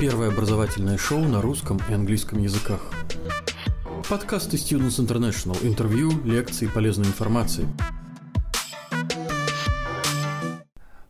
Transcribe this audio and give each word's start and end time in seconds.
Первое 0.00 0.28
образовательное 0.28 0.96
шоу 0.96 1.18
на 1.18 1.42
русском 1.42 1.78
и 1.90 1.92
английском 1.92 2.38
языках. 2.38 2.80
Подкасты 4.08 4.56
Students 4.56 4.98
International. 4.98 5.54
Интервью, 5.62 6.10
лекции, 6.24 6.68
полезной 6.68 7.04
информации. 7.04 7.68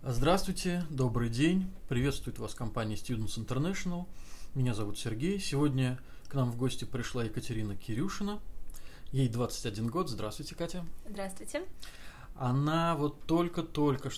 Здравствуйте, 0.02 0.84
добрый 0.90 1.28
день. 1.28 1.72
Приветствует 1.88 2.40
вас 2.40 2.52
компания 2.56 2.96
Students 2.96 3.38
International. 3.38 4.06
Меня 4.56 4.74
зовут 4.74 4.98
Сергей. 4.98 5.38
Сегодня 5.38 6.00
к 6.26 6.34
нам 6.34 6.50
в 6.50 6.56
гости 6.56 6.84
пришла 6.84 7.22
Екатерина 7.22 7.76
Кирюшина. 7.76 8.40
Ей 9.12 9.28
21 9.28 9.86
год. 9.86 10.10
Здравствуйте, 10.10 10.56
Катя. 10.56 10.84
Здравствуйте. 11.08 11.62
Она 12.34 12.96
вот 12.96 13.24
только-только 13.26 14.10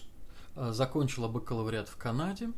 э, 0.56 0.72
закончила 0.72 1.28
бакалавриат 1.28 1.90
в 1.90 1.98
Канаде 1.98 2.48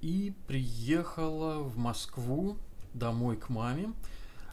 и 0.00 0.34
приехала 0.46 1.58
в 1.62 1.76
Москву 1.76 2.56
домой 2.94 3.36
к 3.36 3.48
маме 3.48 3.92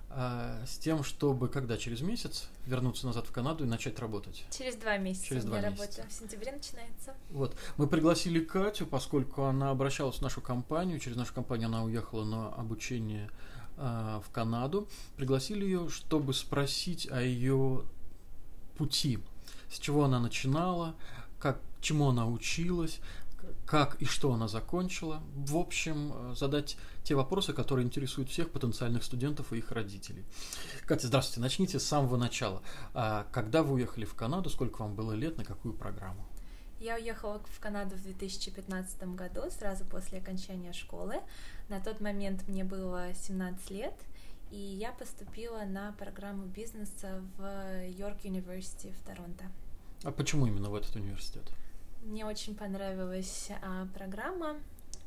э, 0.10 0.64
с 0.68 0.78
тем, 0.78 1.04
чтобы 1.04 1.48
когда 1.50 1.78
через 1.78 2.02
месяц 2.02 2.50
вернуться 2.66 3.06
назад 3.06 3.28
в 3.28 3.32
Канаду 3.32 3.64
и 3.64 3.68
начать 3.68 4.00
работать. 4.00 4.46
Через 4.52 4.76
два 4.76 4.98
месяца. 4.98 5.28
Через 5.28 5.46
два 5.46 5.60
месяца. 5.60 5.82
работа 5.82 6.10
в 6.10 6.14
сентябре 6.14 6.52
начинается. 6.52 7.14
Вот. 7.30 7.56
Мы 7.78 7.88
пригласили 7.88 8.40
Катю, 8.44 8.86
поскольку 8.86 9.44
она 9.44 9.70
обращалась 9.70 10.18
в 10.18 10.22
нашу 10.22 10.42
компанию. 10.42 11.00
Через 11.00 11.18
нашу 11.18 11.34
компанию 11.34 11.68
она 11.68 11.84
уехала 11.84 12.24
на 12.24 12.50
обучение 12.54 13.30
э, 13.78 14.22
в 14.26 14.32
Канаду. 14.32 14.88
Пригласили 15.18 15.66
ее, 15.66 15.90
чтобы 15.90 16.34
спросить 16.34 17.10
о 17.12 17.22
ее 17.22 17.84
пути 18.78 19.20
с 19.74 19.80
чего 19.80 20.04
она 20.04 20.20
начинала, 20.20 20.96
как, 21.40 21.60
чему 21.82 22.10
она 22.10 22.28
училась, 22.28 23.00
как 23.66 23.96
и 24.02 24.06
что 24.06 24.34
она 24.34 24.48
закончила. 24.48 25.22
В 25.36 25.58
общем, 25.58 26.14
э, 26.14 26.36
задать 26.36 26.78
те 27.04 27.16
вопросы, 27.16 27.54
которые 27.54 27.86
интересуют 27.86 28.30
всех 28.30 28.52
потенциальных 28.52 29.04
студентов 29.04 29.54
и 29.54 29.58
их 29.58 29.72
родителей. 29.72 30.26
Катя, 30.86 31.08
здравствуйте. 31.08 31.42
Начните 31.42 31.80
с 31.80 31.84
самого 31.84 32.18
начала. 32.18 32.62
А 32.94 33.26
когда 33.32 33.64
вы 33.64 33.76
уехали 33.76 34.06
в 34.06 34.16
Канаду, 34.16 34.50
сколько 34.50 34.82
вам 34.82 34.96
было 34.96 35.14
лет, 35.14 35.38
на 35.38 35.46
какую 35.46 35.74
программу? 35.74 36.26
Я 36.80 36.96
уехала 36.96 37.42
в 37.46 37.60
Канаду 37.62 37.96
в 37.96 38.04
2015 38.04 39.16
году, 39.16 39.50
сразу 39.50 39.86
после 39.86 40.18
окончания 40.20 40.74
школы. 40.74 41.16
На 41.70 41.80
тот 41.80 42.02
момент 42.02 42.46
мне 42.50 42.66
было 42.66 43.14
17 43.14 43.72
лет, 43.72 43.94
и 44.52 44.58
я 44.58 44.92
поступила 44.92 45.64
на 45.66 45.94
программу 45.94 46.46
бизнеса 46.46 47.24
в 47.38 47.88
Йорк 47.88 48.26
Университи 48.26 48.94
в 49.00 49.08
Торонто. 49.08 49.46
А 50.04 50.12
почему 50.12 50.46
именно 50.46 50.70
в 50.70 50.76
этот 50.76 50.96
университет? 50.98 51.50
Мне 52.04 52.26
очень 52.26 52.56
понравилась 52.56 53.50
а, 53.62 53.88
программа 53.94 54.58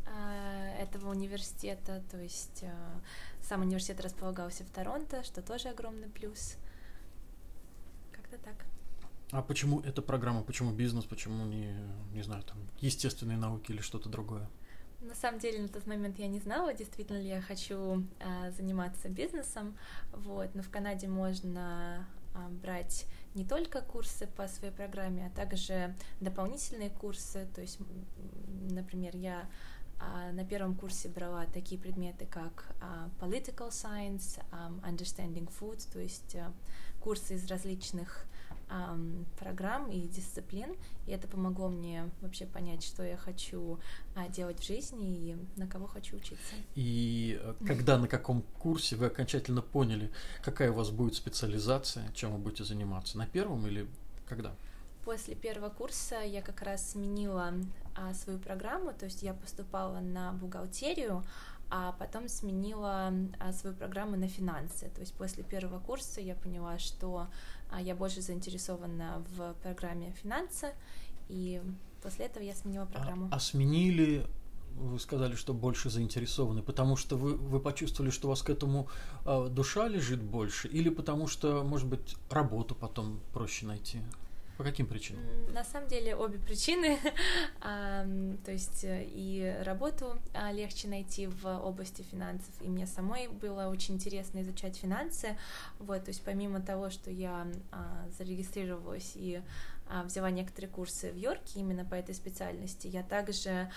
а, 0.06 0.74
этого 0.78 1.10
университета, 1.10 2.02
то 2.10 2.18
есть 2.18 2.64
а, 2.64 3.00
сам 3.42 3.62
университет 3.62 4.00
располагался 4.00 4.64
в 4.64 4.70
Торонто, 4.70 5.22
что 5.22 5.42
тоже 5.42 5.68
огромный 5.68 6.08
плюс. 6.08 6.56
Как-то 8.12 8.38
так. 8.38 8.64
А 9.30 9.42
почему 9.42 9.80
эта 9.80 10.02
программа, 10.02 10.42
почему 10.42 10.72
бизнес, 10.72 11.04
почему 11.04 11.44
не, 11.44 11.74
не 12.12 12.22
знаю, 12.22 12.42
там, 12.44 12.58
естественные 12.80 13.36
науки 13.36 13.72
или 13.72 13.80
что-то 13.80 14.08
другое? 14.08 14.48
На 15.00 15.14
самом 15.14 15.38
деле 15.38 15.60
на 15.60 15.68
тот 15.68 15.86
момент 15.86 16.18
я 16.18 16.28
не 16.28 16.40
знала, 16.40 16.72
действительно 16.72 17.18
ли 17.18 17.28
я 17.28 17.42
хочу 17.42 18.04
а, 18.20 18.50
заниматься 18.52 19.08
бизнесом, 19.08 19.76
вот. 20.12 20.54
Но 20.54 20.62
в 20.62 20.70
Канаде 20.70 21.08
можно 21.08 22.06
а, 22.34 22.48
брать 22.48 23.06
не 23.36 23.44
только 23.44 23.82
курсы 23.82 24.26
по 24.26 24.48
своей 24.48 24.72
программе, 24.72 25.26
а 25.26 25.36
также 25.36 25.94
дополнительные 26.20 26.90
курсы. 26.90 27.46
То 27.54 27.60
есть, 27.60 27.78
например, 28.70 29.14
я 29.14 29.48
а, 29.98 30.32
на 30.32 30.44
первом 30.44 30.74
курсе 30.74 31.08
брала 31.08 31.44
такие 31.46 31.80
предметы, 31.80 32.26
как 32.26 32.74
а, 32.80 33.10
Political 33.20 33.68
Science, 33.68 34.42
Understanding 34.82 35.50
Food, 35.60 35.86
то 35.92 36.00
есть 36.00 36.36
курсы 37.00 37.34
из 37.34 37.46
различных 37.46 38.26
программ 39.38 39.90
и 39.90 40.00
дисциплин, 40.08 40.74
и 41.06 41.12
это 41.12 41.28
помогло 41.28 41.68
мне 41.68 42.10
вообще 42.20 42.46
понять, 42.46 42.82
что 42.82 43.04
я 43.04 43.16
хочу 43.16 43.78
а, 44.14 44.28
делать 44.28 44.58
в 44.58 44.66
жизни 44.66 45.14
и 45.14 45.36
на 45.56 45.66
кого 45.66 45.86
хочу 45.86 46.16
учиться. 46.16 46.54
И 46.74 47.38
э, 47.40 47.54
когда, 47.66 47.96
на 47.96 48.08
каком 48.08 48.42
курсе 48.42 48.96
вы 48.96 49.06
окончательно 49.06 49.62
поняли, 49.62 50.10
какая 50.42 50.72
у 50.72 50.74
вас 50.74 50.90
будет 50.90 51.14
специализация, 51.14 52.10
чем 52.12 52.32
вы 52.32 52.38
будете 52.38 52.64
заниматься? 52.64 53.18
На 53.18 53.26
первом 53.26 53.66
или 53.66 53.86
когда? 54.26 54.54
После 55.04 55.36
первого 55.36 55.68
курса 55.68 56.16
я 56.16 56.42
как 56.42 56.62
раз 56.62 56.90
сменила 56.90 57.54
а, 57.94 58.12
свою 58.14 58.40
программу, 58.40 58.92
то 58.92 59.04
есть 59.04 59.22
я 59.22 59.34
поступала 59.34 60.00
на 60.00 60.32
бухгалтерию, 60.32 61.24
а 61.68 61.92
потом 61.92 62.28
сменила 62.28 63.12
а, 63.38 63.52
свою 63.52 63.74
программу 63.74 64.16
на 64.16 64.28
финансы. 64.28 64.88
То 64.94 65.00
есть 65.00 65.14
после 65.14 65.42
первого 65.42 65.80
курса 65.80 66.20
я 66.20 66.34
поняла, 66.34 66.78
что 66.78 67.26
а, 67.70 67.80
я 67.80 67.94
больше 67.94 68.20
заинтересована 68.20 69.24
в 69.36 69.54
программе 69.62 70.12
финансы, 70.22 70.72
и 71.28 71.60
после 72.02 72.26
этого 72.26 72.44
я 72.44 72.54
сменила 72.54 72.84
а, 72.84 72.86
программу. 72.86 73.26
А, 73.30 73.36
а 73.36 73.40
сменили 73.40 74.26
вы 74.76 74.98
сказали, 74.98 75.34
что 75.34 75.54
больше 75.54 75.90
заинтересованы, 75.90 76.62
потому 76.62 76.96
что 76.96 77.16
вы, 77.16 77.34
вы 77.34 77.60
почувствовали, 77.60 78.10
что 78.10 78.28
у 78.28 78.30
вас 78.30 78.42
к 78.42 78.50
этому 78.50 78.88
э, 79.24 79.48
душа 79.50 79.88
лежит 79.88 80.22
больше, 80.22 80.68
или 80.68 80.90
потому 80.90 81.28
что, 81.28 81.64
может 81.64 81.88
быть, 81.88 82.16
работу 82.30 82.74
потом 82.74 83.20
проще 83.32 83.64
найти? 83.64 84.02
По 84.56 84.64
каким 84.64 84.86
причинам? 84.86 85.22
На 85.52 85.64
самом 85.64 85.88
деле 85.88 86.16
обе 86.16 86.38
причины. 86.38 86.98
То 87.60 88.52
есть 88.52 88.84
э, 88.84 89.04
и 89.06 89.54
работу 89.62 90.16
а, 90.32 90.50
легче 90.50 90.88
найти 90.88 91.26
в 91.26 91.46
области 91.46 92.02
финансов, 92.02 92.54
и 92.60 92.68
мне 92.68 92.86
самой 92.86 93.28
было 93.28 93.68
очень 93.68 93.94
интересно 93.96 94.40
изучать 94.42 94.76
финансы. 94.76 95.36
Вот, 95.78 96.04
то 96.04 96.10
есть 96.10 96.22
помимо 96.22 96.60
того, 96.60 96.90
что 96.90 97.10
я 97.10 97.46
а, 97.70 98.08
зарегистрировалась 98.16 99.12
и 99.14 99.42
а, 99.88 100.04
взяла 100.04 100.30
некоторые 100.30 100.70
курсы 100.70 101.12
в 101.12 101.16
Йорке 101.16 101.60
именно 101.60 101.84
по 101.84 101.94
этой 101.94 102.14
специальности, 102.14 102.86
я 102.86 103.02
также 103.02 103.70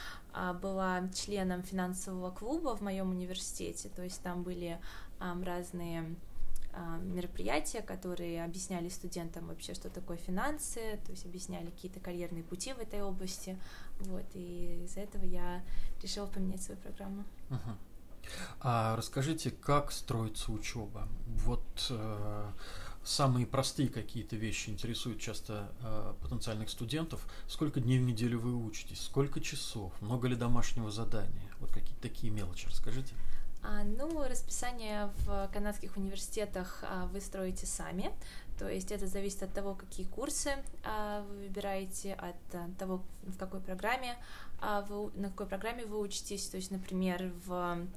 была 0.62 1.09
членом 1.13 1.63
финансового 1.63 2.31
клуба 2.31 2.75
в 2.75 2.81
моем 2.81 3.09
университете, 3.09 3.89
то 3.89 4.03
есть 4.03 4.22
там 4.22 4.44
были 4.44 4.79
разные 5.19 6.16
мероприятия, 7.02 7.81
которые 7.81 8.44
объясняли 8.44 8.90
студентам 8.90 9.47
вообще, 9.47 9.74
что 9.74 9.90
такое 9.90 10.18
финансы, 10.18 11.00
то 11.06 11.12
есть 11.12 11.25
объясняли 11.25 11.69
какие-то 11.72 12.00
карьерные 12.00 12.44
пути 12.44 12.74
в 12.74 12.80
этой 12.80 13.02
области, 13.02 13.57
вот, 14.00 14.25
и 14.34 14.84
из-за 14.85 15.02
этого 15.02 15.24
я 15.24 15.63
решила 16.02 16.28
поменять 16.28 16.62
свою 16.62 16.80
программу. 16.80 17.24
А 18.59 18.96
расскажите, 18.96 19.52
как 19.52 19.91
строится 19.91 20.52
учеба? 20.52 21.07
Вот 21.25 21.88
э, 21.90 22.52
самые 23.03 23.47
простые 23.47 23.90
какие-то 23.90 24.36
вещи 24.36 24.69
интересуют 24.69 25.19
часто 25.19 25.72
э, 25.81 26.13
потенциальных 26.22 26.69
студентов. 26.69 27.25
Сколько 27.47 27.80
дней 27.80 27.97
в 27.97 28.03
неделю 28.03 28.40
вы 28.40 28.56
учитесь? 28.56 29.01
Сколько 29.01 29.41
часов? 29.41 29.94
Много 30.01 30.28
ли 30.28 30.36
домашнего 30.36 30.91
задания? 30.91 31.51
Вот 31.59 31.72
какие-то 31.72 32.01
такие 32.01 32.31
мелочи 32.31 32.68
расскажите. 32.68 33.16
А, 33.16 33.38
ну, 33.61 34.23
расписание 34.27 35.11
в 35.25 35.49
канадских 35.53 35.97
университетах 35.97 36.83
а, 36.83 37.07
вы 37.07 37.21
строите 37.21 37.65
сами, 37.65 38.11
то 38.57 38.69
есть 38.69 38.91
это 38.91 39.07
зависит 39.07 39.43
от 39.43 39.53
того, 39.53 39.75
какие 39.75 40.05
курсы 40.05 40.51
а, 40.83 41.21
вы 41.29 41.43
выбираете, 41.43 42.13
от 42.13 42.77
того, 42.77 43.01
в 43.23 43.37
какой 43.37 43.59
программе 43.59 44.15
вы, 44.89 45.11
на 45.15 45.29
какой 45.29 45.45
программе 45.47 45.85
вы 45.85 45.99
учитесь. 45.99 46.47
То 46.47 46.57
есть, 46.57 46.71
например, 46.71 47.31
в 47.45 47.87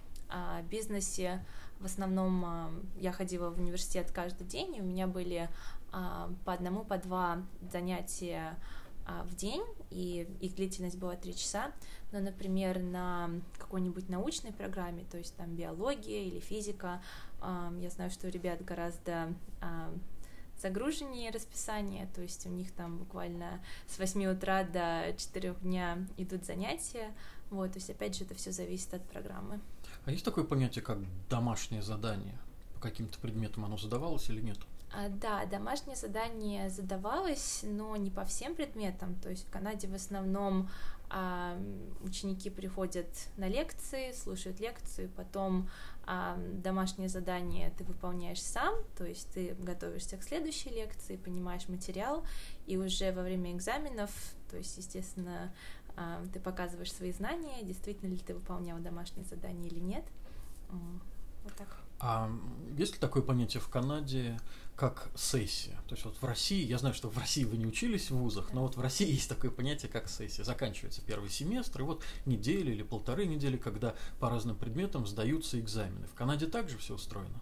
бизнесе 0.70 1.44
в 1.80 1.86
основном 1.86 2.86
я 2.96 3.10
ходила 3.10 3.50
в 3.50 3.58
университет 3.58 4.12
каждый 4.12 4.46
день, 4.46 4.76
и 4.76 4.80
у 4.80 4.84
меня 4.84 5.08
были 5.08 5.48
по 5.90 6.52
одному, 6.52 6.84
по 6.84 6.96
два 6.96 7.42
занятия 7.72 8.56
а, 8.56 8.81
в 9.24 9.34
день, 9.34 9.64
и 9.90 10.28
их 10.40 10.54
длительность 10.54 10.98
была 10.98 11.16
3 11.16 11.34
часа, 11.34 11.72
но, 12.12 12.20
например, 12.20 12.80
на 12.80 13.30
какой-нибудь 13.58 14.08
научной 14.08 14.52
программе, 14.52 15.04
то 15.10 15.18
есть 15.18 15.34
там 15.36 15.54
биология 15.54 16.24
или 16.24 16.40
физика, 16.40 17.02
я 17.40 17.90
знаю, 17.90 18.10
что 18.10 18.28
у 18.28 18.30
ребят 18.30 18.64
гораздо 18.64 19.34
а, 19.60 19.92
загруженнее 20.60 21.30
расписание, 21.30 22.08
то 22.14 22.22
есть 22.22 22.46
у 22.46 22.50
них 22.50 22.70
там 22.72 22.98
буквально 22.98 23.60
с 23.88 23.98
8 23.98 24.24
утра 24.26 24.62
до 24.62 25.14
4 25.16 25.54
дня 25.62 25.98
идут 26.16 26.44
занятия, 26.44 27.12
вот, 27.50 27.72
то 27.72 27.78
есть 27.78 27.90
опять 27.90 28.16
же 28.16 28.24
это 28.24 28.34
все 28.34 28.52
зависит 28.52 28.94
от 28.94 29.02
программы. 29.08 29.60
А 30.04 30.12
есть 30.12 30.24
такое 30.24 30.44
понятие, 30.44 30.82
как 30.82 30.98
домашнее 31.28 31.82
задание? 31.82 32.38
По 32.74 32.80
каким-то 32.80 33.18
предметам 33.18 33.64
оно 33.64 33.76
задавалось 33.76 34.28
или 34.30 34.40
нет? 34.40 34.58
А, 34.92 35.08
да, 35.08 35.46
домашнее 35.46 35.96
задание 35.96 36.68
задавалось, 36.68 37.60
но 37.62 37.96
не 37.96 38.10
по 38.10 38.24
всем 38.24 38.54
предметам. 38.54 39.14
То 39.16 39.30
есть 39.30 39.46
в 39.46 39.50
Канаде 39.50 39.88
в 39.88 39.94
основном 39.94 40.68
а, 41.08 41.58
ученики 42.02 42.50
приходят 42.50 43.06
на 43.36 43.48
лекции, 43.48 44.12
слушают 44.12 44.60
лекцию, 44.60 45.10
потом 45.16 45.70
а, 46.04 46.36
домашнее 46.36 47.08
задание 47.08 47.70
ты 47.76 47.84
выполняешь 47.84 48.42
сам, 48.42 48.74
то 48.96 49.04
есть 49.04 49.30
ты 49.32 49.54
готовишься 49.58 50.16
к 50.16 50.22
следующей 50.22 50.70
лекции, 50.70 51.16
понимаешь 51.16 51.68
материал, 51.68 52.24
и 52.66 52.76
уже 52.76 53.12
во 53.12 53.22
время 53.22 53.52
экзаменов 53.52 54.10
То 54.50 54.56
есть, 54.58 54.76
естественно, 54.76 55.54
а, 55.96 56.22
ты 56.32 56.40
показываешь 56.40 56.92
свои 56.92 57.12
знания, 57.12 57.62
действительно 57.62 58.10
ли 58.10 58.18
ты 58.18 58.34
выполнял 58.34 58.78
домашнее 58.78 59.24
задание 59.24 59.70
или 59.70 59.80
нет. 59.80 60.04
Вот 61.44 61.54
так. 61.54 61.81
А 62.04 62.28
есть 62.76 62.94
ли 62.94 62.98
такое 62.98 63.22
понятие 63.22 63.60
в 63.60 63.68
Канаде, 63.68 64.36
как 64.74 65.08
сессия? 65.14 65.78
То 65.86 65.94
есть 65.94 66.04
вот 66.04 66.16
в 66.20 66.24
России, 66.24 66.66
я 66.66 66.78
знаю, 66.78 66.96
что 66.96 67.08
в 67.08 67.16
России 67.16 67.44
вы 67.44 67.56
не 67.56 67.64
учились 67.64 68.10
в 68.10 68.16
вузах, 68.16 68.52
но 68.52 68.62
вот 68.62 68.76
в 68.76 68.80
России 68.80 69.08
есть 69.08 69.28
такое 69.28 69.52
понятие, 69.52 69.88
как 69.88 70.08
сессия. 70.08 70.42
Заканчивается 70.42 71.00
первый 71.00 71.30
семестр, 71.30 71.82
и 71.82 71.84
вот 71.84 72.02
неделя 72.26 72.72
или 72.72 72.82
полторы 72.82 73.26
недели, 73.26 73.56
когда 73.56 73.94
по 74.18 74.28
разным 74.28 74.56
предметам 74.56 75.06
сдаются 75.06 75.60
экзамены. 75.60 76.08
В 76.08 76.14
Канаде 76.14 76.46
также 76.46 76.76
все 76.76 76.94
устроено? 76.94 77.40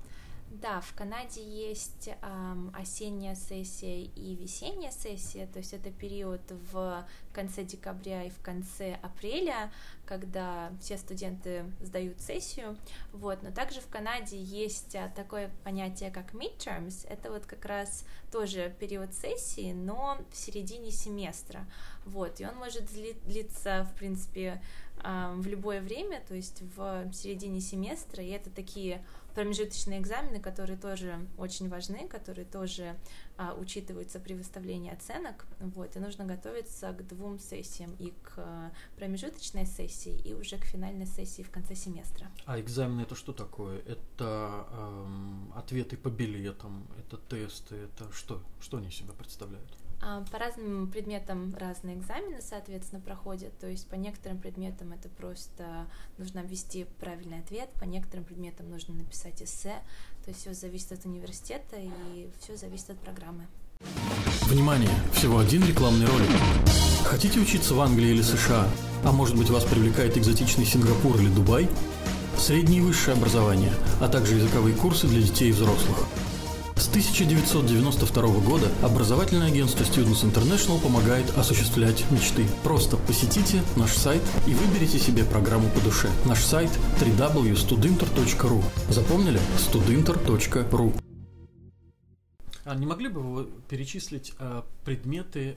Да, 0.50 0.80
в 0.80 0.94
Канаде 0.94 1.44
есть 1.44 2.08
эм, 2.22 2.74
осенняя 2.74 3.36
сессия 3.36 4.02
и 4.02 4.34
весенняя 4.34 4.90
сессия, 4.90 5.46
то 5.46 5.58
есть 5.60 5.72
это 5.72 5.92
период 5.92 6.40
в 6.72 7.06
конце 7.32 7.62
декабря 7.62 8.24
и 8.24 8.30
в 8.30 8.40
конце 8.40 8.98
апреля, 9.00 9.70
когда 10.04 10.72
все 10.80 10.98
студенты 10.98 11.66
сдают 11.80 12.20
сессию, 12.20 12.76
вот, 13.12 13.44
но 13.44 13.52
также 13.52 13.80
в 13.80 13.86
Канаде 13.86 14.42
есть 14.42 14.96
а, 14.96 15.08
такое 15.14 15.52
понятие, 15.62 16.10
как 16.10 16.34
midterms, 16.34 17.06
это 17.08 17.30
вот 17.30 17.46
как 17.46 17.64
раз 17.64 18.04
тоже 18.32 18.74
период 18.80 19.14
сессии, 19.14 19.72
но 19.72 20.18
в 20.32 20.36
середине 20.36 20.90
семестра, 20.90 21.64
вот, 22.04 22.40
и 22.40 22.44
он 22.44 22.56
может 22.56 22.86
длиться, 22.86 23.88
в 23.94 23.96
принципе, 23.96 24.60
в 25.02 25.46
любое 25.46 25.80
время, 25.80 26.22
то 26.26 26.34
есть 26.34 26.62
в 26.76 27.10
середине 27.12 27.60
семестра, 27.60 28.22
и 28.22 28.28
это 28.28 28.50
такие 28.50 29.02
промежуточные 29.34 30.00
экзамены, 30.00 30.40
которые 30.40 30.76
тоже 30.76 31.26
очень 31.38 31.68
важны, 31.68 32.08
которые 32.08 32.44
тоже 32.44 32.96
а, 33.36 33.54
учитываются 33.54 34.20
при 34.20 34.34
выставлении 34.34 34.92
оценок. 34.92 35.46
Вот, 35.60 35.96
и 35.96 35.98
нужно 35.98 36.24
готовиться 36.24 36.92
к 36.92 37.06
двум 37.06 37.38
сессиям, 37.38 37.94
и 37.98 38.10
к 38.22 38.34
а, 38.36 38.70
промежуточной 38.96 39.66
сессии, 39.66 40.20
и 40.24 40.34
уже 40.34 40.58
к 40.58 40.64
финальной 40.64 41.06
сессии 41.06 41.42
в 41.42 41.50
конце 41.50 41.74
семестра. 41.74 42.26
А 42.44 42.60
экзамены 42.60 43.02
это 43.02 43.14
что 43.14 43.32
такое? 43.32 43.80
Это 43.86 44.66
эм, 44.72 45.52
ответы 45.54 45.96
по 45.96 46.08
билетам, 46.08 46.86
это 46.98 47.16
тесты, 47.16 47.76
это 47.76 48.10
что? 48.12 48.42
Что 48.60 48.78
они 48.78 48.90
себя 48.90 49.12
представляют? 49.12 49.70
А, 50.02 50.24
по 50.30 50.38
разным 50.38 50.90
предметам 50.90 51.54
разные 51.58 51.96
экзамены, 51.96 52.40
соответственно, 52.40 53.00
проходят. 53.00 53.56
То 53.58 53.66
есть 53.66 53.86
по 53.88 53.96
некоторым 53.96 54.38
предметам 54.38 54.92
это 54.92 55.08
просто 55.08 55.86
нужно 56.16 56.40
ввести 56.40 56.86
правильный 56.98 57.40
ответ, 57.40 57.68
по 57.78 57.84
некоторым 57.84 58.24
предметам 58.24 58.70
нужно 58.70 58.94
написать 58.94 59.42
эссе. 59.42 59.74
То 60.24 60.30
есть 60.30 60.40
все 60.40 60.54
зависит 60.54 60.92
от 60.92 61.04
университета 61.04 61.76
и 61.76 62.30
все 62.40 62.56
зависит 62.56 62.90
от 62.90 62.98
программы. 62.98 63.46
Внимание! 64.42 64.90
Всего 65.12 65.38
один 65.38 65.64
рекламный 65.64 66.06
ролик. 66.06 66.28
Хотите 67.04 67.40
учиться 67.40 67.74
в 67.74 67.80
Англии 67.80 68.10
или 68.10 68.22
США? 68.22 68.68
А 69.04 69.12
может 69.12 69.36
быть 69.36 69.50
вас 69.50 69.64
привлекает 69.64 70.16
экзотичный 70.16 70.64
Сингапур 70.64 71.16
или 71.16 71.28
Дубай? 71.28 71.68
Среднее 72.36 72.78
и 72.78 72.82
высшее 72.82 73.16
образование, 73.16 73.72
а 74.00 74.08
также 74.08 74.36
языковые 74.36 74.74
курсы 74.74 75.06
для 75.06 75.20
детей 75.20 75.50
и 75.50 75.52
взрослых– 75.52 75.98
1992 76.90 78.40
года 78.40 78.68
образовательное 78.82 79.46
агентство 79.46 79.84
Students 79.84 80.24
International 80.24 80.82
помогает 80.82 81.30
осуществлять 81.38 82.04
мечты. 82.10 82.44
Просто 82.64 82.96
посетите 82.96 83.62
наш 83.76 83.92
сайт 83.92 84.20
и 84.48 84.54
выберите 84.54 84.98
себе 84.98 85.24
программу 85.24 85.70
по 85.70 85.80
душе. 85.82 86.10
Наш 86.26 86.40
сайт 86.40 86.68
www.studinter.ru 87.00 88.64
Запомнили? 88.88 89.38
studinter.ru 89.56 91.00
А 92.64 92.74
не 92.74 92.86
могли 92.86 93.08
бы 93.08 93.22
вы 93.22 93.44
перечислить 93.68 94.32
э, 94.40 94.62
предметы 94.84 95.56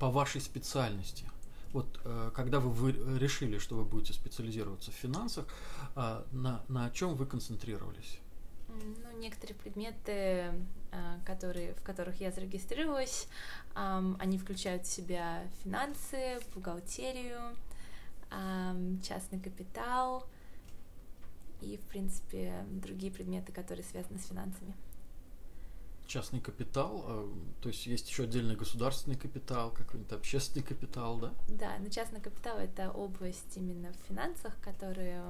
по 0.00 0.10
вашей 0.10 0.40
специальности? 0.40 1.24
Вот 1.72 2.00
э, 2.04 2.32
когда 2.34 2.58
вы, 2.58 2.70
вы 2.70 3.18
решили, 3.20 3.58
что 3.58 3.76
вы 3.76 3.84
будете 3.84 4.14
специализироваться 4.14 4.90
в 4.90 4.94
финансах, 4.94 5.44
э, 5.94 6.22
на, 6.32 6.64
на 6.66 6.90
чем 6.90 7.14
вы 7.14 7.26
концентрировались? 7.26 8.18
Ну, 8.72 9.18
некоторые 9.18 9.56
предметы, 9.56 10.52
а, 10.90 11.18
которые, 11.24 11.74
в 11.74 11.82
которых 11.82 12.20
я 12.20 12.30
зарегистрировалась, 12.30 13.28
они 13.74 14.38
включают 14.38 14.86
в 14.86 14.90
себя 14.90 15.46
финансы, 15.62 16.40
бухгалтерию, 16.54 17.56
частный 19.02 19.40
капитал 19.40 20.26
и, 21.60 21.76
в 21.76 21.82
принципе, 21.82 22.64
другие 22.70 23.12
предметы, 23.12 23.52
которые 23.52 23.84
связаны 23.84 24.18
с 24.18 24.26
финансами. 24.26 24.74
Частный 26.06 26.40
капитал, 26.40 27.04
а, 27.06 27.32
то 27.62 27.68
есть 27.68 27.86
есть 27.86 28.10
еще 28.10 28.24
отдельный 28.24 28.56
государственный 28.56 29.16
капитал, 29.16 29.70
какой-нибудь 29.70 30.12
общественный 30.12 30.64
капитал, 30.64 31.18
да? 31.18 31.32
Да, 31.48 31.78
но 31.78 31.88
частный 31.88 32.20
капитал 32.20 32.58
это 32.58 32.90
область 32.90 33.56
именно 33.56 33.92
в 33.92 34.08
финансах, 34.08 34.58
которые 34.60 35.22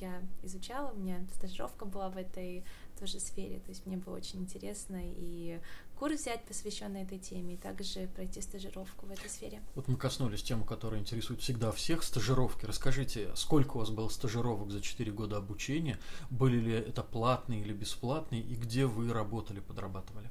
я 0.00 0.22
изучала, 0.42 0.92
у 0.92 0.98
меня 0.98 1.20
стажировка 1.34 1.84
была 1.84 2.08
в 2.08 2.16
этой 2.16 2.64
тоже 2.98 3.20
сфере, 3.20 3.60
то 3.60 3.68
есть 3.68 3.86
мне 3.86 3.96
было 3.96 4.16
очень 4.16 4.40
интересно 4.40 5.00
и 5.00 5.60
курс 5.98 6.20
взять, 6.20 6.42
посвященный 6.44 7.02
этой 7.02 7.18
теме, 7.18 7.54
и 7.54 7.56
также 7.56 8.08
пройти 8.08 8.40
стажировку 8.40 9.06
в 9.06 9.10
этой 9.10 9.28
сфере. 9.30 9.60
Вот 9.74 9.88
мы 9.88 9.96
коснулись 9.96 10.42
темы, 10.42 10.64
которая 10.64 11.00
интересует 11.00 11.40
всегда 11.40 11.70
всех, 11.70 12.02
стажировки. 12.02 12.64
Расскажите, 12.64 13.34
сколько 13.36 13.76
у 13.76 13.80
вас 13.80 13.90
было 13.90 14.08
стажировок 14.08 14.70
за 14.70 14.80
4 14.80 15.12
года 15.12 15.36
обучения, 15.36 15.98
были 16.30 16.56
ли 16.58 16.72
это 16.72 17.02
платные 17.02 17.60
или 17.60 17.72
бесплатные, 17.72 18.42
и 18.42 18.54
где 18.54 18.86
вы 18.86 19.12
работали, 19.12 19.60
подрабатывали? 19.60 20.30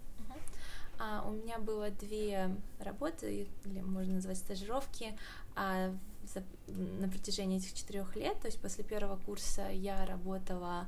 А, 0.99 1.23
у 1.27 1.31
меня 1.31 1.59
было 1.59 1.91
две 1.91 2.55
работы, 2.79 3.47
или 3.65 3.81
можно 3.81 4.15
назвать 4.15 4.37
стажировки, 4.37 5.15
а, 5.55 5.95
за, 6.33 6.43
на 6.67 7.07
протяжении 7.09 7.57
этих 7.57 7.73
четырех 7.73 8.15
лет. 8.15 8.39
То 8.39 8.47
есть 8.47 8.61
после 8.61 8.83
первого 8.83 9.17
курса 9.17 9.69
я 9.69 10.05
работала 10.05 10.87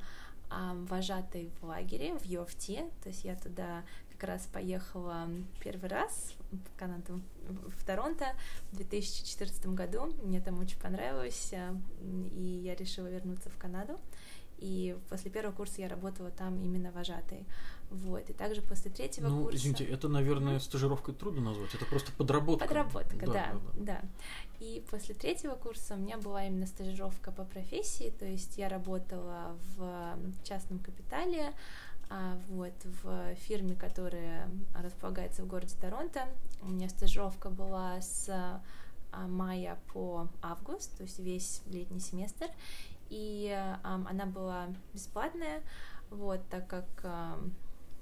а, 0.49 0.73
вожатой 0.73 1.51
в 1.61 1.65
лагере 1.65 2.17
в 2.17 2.23
UFT, 2.23 2.91
то 3.03 3.09
есть 3.09 3.23
я 3.23 3.35
туда 3.35 3.83
как 4.11 4.23
раз 4.23 4.47
поехала 4.51 5.29
первый 5.63 5.89
раз 5.89 6.33
в 6.51 6.77
Канаду, 6.77 7.21
в 7.47 7.85
Торонто 7.85 8.25
в 8.71 8.75
2014 8.75 9.67
году. 9.67 10.13
Мне 10.23 10.41
там 10.41 10.59
очень 10.59 10.79
понравилось, 10.79 11.53
и 12.33 12.61
я 12.65 12.75
решила 12.75 13.07
вернуться 13.07 13.49
в 13.49 13.57
Канаду. 13.57 13.97
И 14.57 14.97
после 15.09 15.31
первого 15.31 15.55
курса 15.55 15.81
я 15.81 15.87
работала 15.87 16.31
там 16.31 16.61
именно 16.61 16.91
вожатой. 16.91 17.45
Вот. 17.89 18.29
И 18.29 18.33
также 18.33 18.61
после 18.61 18.91
третьего 18.91 19.27
ну, 19.27 19.43
курса... 19.43 19.57
извините, 19.57 19.83
это, 19.85 20.07
наверное, 20.07 20.59
стажировкой 20.59 21.15
трудно 21.15 21.41
назвать, 21.41 21.73
это 21.73 21.85
просто 21.85 22.11
подработка. 22.11 22.67
Подработка, 22.67 23.25
да, 23.25 23.33
да, 23.33 23.51
да, 23.53 23.59
да. 23.75 24.01
И 24.59 24.83
после 24.91 25.15
третьего 25.15 25.55
курса 25.55 25.95
у 25.95 25.97
меня 25.97 26.17
была 26.17 26.45
именно 26.45 26.67
стажировка 26.67 27.31
по 27.31 27.43
профессии, 27.43 28.13
то 28.19 28.25
есть 28.25 28.57
я 28.57 28.69
работала 28.69 29.57
в 29.77 30.17
частном 30.43 30.79
капитале, 30.79 31.53
а, 32.11 32.37
вот, 32.49 32.73
в 33.03 33.35
фирме, 33.35 33.75
которая 33.75 34.49
располагается 34.75 35.43
в 35.43 35.47
городе 35.47 35.75
Торонто. 35.79 36.27
У 36.61 36.69
меня 36.69 36.89
стажировка 36.89 37.49
была 37.49 38.01
с 38.01 38.29
а, 38.29 39.27
мая 39.27 39.79
по 39.93 40.27
август, 40.41 40.95
то 40.97 41.03
есть 41.03 41.19
весь 41.19 41.61
летний 41.67 41.99
семестр 41.99 42.47
и 43.09 43.57
она 43.81 44.25
была 44.27 44.67
бесплатная, 44.93 45.63
вот, 46.11 46.41
так 46.49 46.67
как 46.67 46.85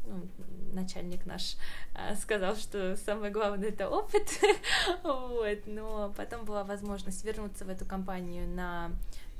ну, 0.07 0.27
начальник 0.73 1.25
наш 1.25 1.55
uh, 1.93 2.15
сказал, 2.15 2.55
что 2.55 2.95
самое 2.97 3.31
главное 3.31 3.69
это 3.69 3.89
опыт, 3.89 4.27
вот, 5.03 5.59
но 5.65 6.13
потом 6.15 6.45
была 6.45 6.63
возможность 6.63 7.23
вернуться 7.23 7.65
в 7.65 7.69
эту 7.69 7.85
компанию 7.85 8.47
на 8.47 8.91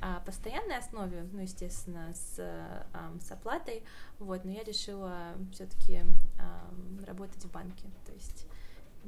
uh, 0.01 0.23
постоянной 0.25 0.77
основе, 0.77 1.27
ну, 1.31 1.41
естественно, 1.41 2.13
с, 2.13 2.39
uh, 2.39 3.21
с 3.21 3.31
оплатой, 3.31 3.83
вот, 4.19 4.45
но 4.45 4.51
я 4.51 4.63
решила 4.63 5.33
все-таки 5.53 6.01
работать 7.05 7.43
в 7.43 7.51
банке, 7.51 7.87
то 8.05 8.13
есть 8.13 8.47